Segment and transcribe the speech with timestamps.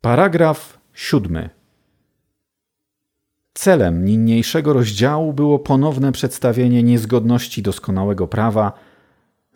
[0.00, 1.50] Paragraf siódmy.
[3.54, 8.72] Celem niniejszego rozdziału było ponowne przedstawienie niezgodności doskonałego prawa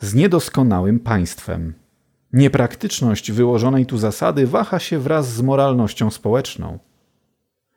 [0.01, 1.75] z niedoskonałym państwem.
[2.33, 6.79] Niepraktyczność wyłożonej tu zasady waha się wraz z moralnością społeczną.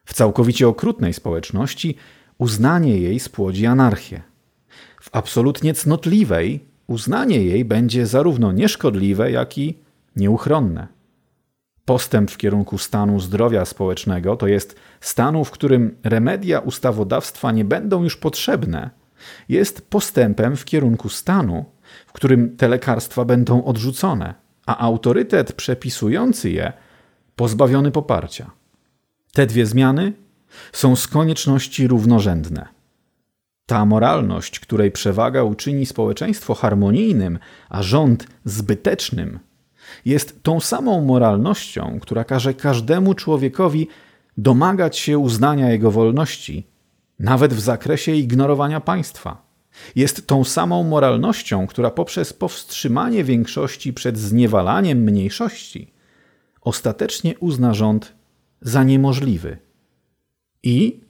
[0.06, 1.96] W całkowicie okrutnej społeczności
[2.38, 4.22] uznanie jej spłodzi anarchię.
[5.02, 9.78] W absolutnie cnotliwej uznanie jej będzie zarówno nieszkodliwe, jak i
[10.16, 10.97] nieuchronne.
[11.88, 18.04] Postęp w kierunku stanu zdrowia społecznego, to jest stanu, w którym remedia ustawodawstwa nie będą
[18.04, 18.90] już potrzebne,
[19.50, 21.66] jest postępem w kierunku stanu,
[22.08, 24.34] w którym te lekarstwa będą odrzucone,
[24.66, 26.74] a autorytet przepisujący je
[27.36, 28.52] pozbawiony poparcia.
[29.34, 30.14] Te dwie zmiany
[30.72, 32.68] są z konieczności równorzędne.
[33.66, 39.40] Ta moralność, której przewaga uczyni społeczeństwo harmonijnym, a rząd zbytecznym,
[40.06, 43.88] jest tą samą moralnością, która każe każdemu człowiekowi
[44.38, 46.68] domagać się uznania jego wolności,
[47.20, 49.48] nawet w zakresie ignorowania państwa.
[49.96, 55.98] Jest tą samą moralnością, która poprzez powstrzymanie większości przed zniewalaniem mniejszości
[56.68, 58.14] ostatecznie uzna rząd
[58.62, 59.58] za niemożliwy.
[60.64, 61.02] I,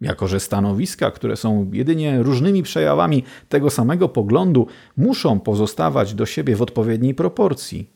[0.00, 6.56] jako że stanowiska, które są jedynie różnymi przejawami tego samego poglądu, muszą pozostawać do siebie
[6.56, 7.90] w odpowiedniej proporcji,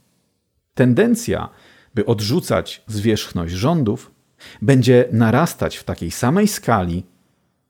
[0.78, 1.48] tendencja,
[1.94, 4.10] by odrzucać zwierzchność rządów,
[4.62, 7.04] będzie narastać w takiej samej skali,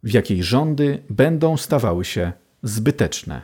[0.03, 3.43] w jakiej rządy będą stawały się zbyteczne.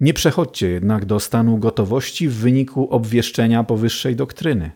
[0.00, 4.70] Nie przechodźcie jednak do stanu gotowości w wyniku obwieszczenia powyższej doktryny.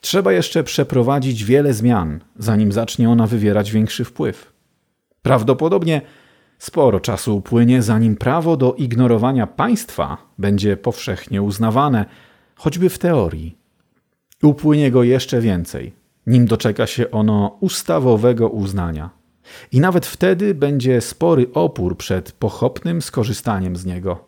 [0.00, 4.52] Trzeba jeszcze przeprowadzić wiele zmian, zanim zacznie ona wywierać większy wpływ.
[5.22, 6.02] Prawdopodobnie
[6.58, 12.04] sporo czasu upłynie, zanim prawo do ignorowania państwa będzie powszechnie uznawane,
[12.60, 13.56] choćby w teorii.
[14.42, 15.92] Upłynie go jeszcze więcej,
[16.26, 19.10] nim doczeka się ono ustawowego uznania.
[19.72, 24.24] I nawet wtedy będzie spory opór przed pochopnym skorzystaniem z niego.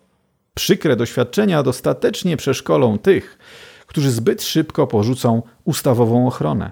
[0.54, 3.38] Przykre doświadczenia dostatecznie przeszkolą tych,
[3.87, 6.71] którzy zbyt szybko porzucą ustawową ochronę.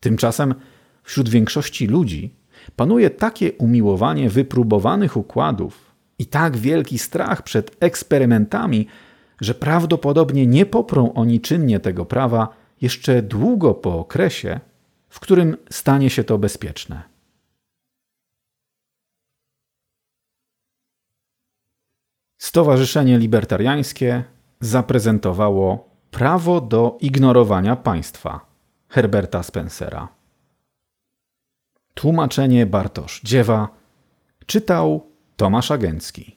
[0.00, 0.54] Tymczasem
[1.02, 2.34] wśród większości ludzi
[2.76, 8.86] panuje takie umiłowanie wypróbowanych układów i tak wielki strach przed eksperymentami,
[9.40, 12.48] że prawdopodobnie nie poprą oni czynnie tego prawa
[12.80, 14.60] jeszcze długo po okresie,
[15.08, 17.02] w którym stanie się to bezpieczne.
[22.38, 24.24] Stowarzyszenie Libertariańskie
[24.60, 28.46] zaprezentowało Prawo do ignorowania państwa
[28.88, 30.08] Herberta Spencera.
[31.94, 33.68] Tłumaczenie Bartosz Dziewa
[34.46, 36.35] czytał Tomasz Agencki.